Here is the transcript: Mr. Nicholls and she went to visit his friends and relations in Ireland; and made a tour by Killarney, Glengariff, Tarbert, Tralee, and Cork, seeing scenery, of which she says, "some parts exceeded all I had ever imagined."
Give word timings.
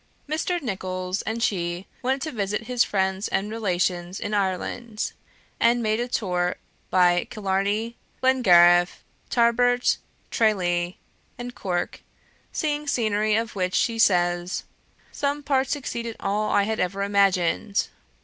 Mr. 0.27 0.59
Nicholls 0.59 1.21
and 1.21 1.43
she 1.43 1.85
went 2.01 2.23
to 2.23 2.31
visit 2.31 2.63
his 2.63 2.83
friends 2.83 3.27
and 3.27 3.51
relations 3.51 4.19
in 4.19 4.33
Ireland; 4.33 5.13
and 5.59 5.83
made 5.83 5.99
a 5.99 6.07
tour 6.07 6.55
by 6.89 7.27
Killarney, 7.29 7.97
Glengariff, 8.19 9.03
Tarbert, 9.29 9.97
Tralee, 10.31 10.97
and 11.37 11.53
Cork, 11.53 12.01
seeing 12.51 12.87
scenery, 12.87 13.35
of 13.35 13.55
which 13.55 13.75
she 13.75 13.99
says, 13.99 14.63
"some 15.11 15.43
parts 15.43 15.75
exceeded 15.75 16.15
all 16.19 16.49
I 16.49 16.63
had 16.63 16.79
ever 16.79 17.03
imagined." 17.03 17.87